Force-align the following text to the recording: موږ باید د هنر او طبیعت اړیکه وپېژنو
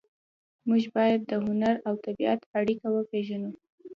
موږ 0.67 0.83
باید 0.95 1.21
د 1.29 1.31
هنر 1.45 1.75
او 1.87 1.93
طبیعت 2.05 2.39
اړیکه 2.59 2.87
وپېژنو 2.91 3.51